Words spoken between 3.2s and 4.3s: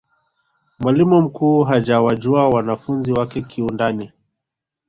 kiundani